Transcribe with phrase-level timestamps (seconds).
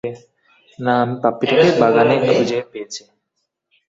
[0.79, 3.01] না, আমি পাপ্পিটাকে বাগানে খুঁজে পেয়েছি।